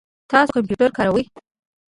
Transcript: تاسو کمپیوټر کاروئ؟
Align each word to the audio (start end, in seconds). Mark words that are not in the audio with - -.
تاسو 0.31 0.51
کمپیوټر 0.57 0.89
کاروئ؟ 0.97 1.23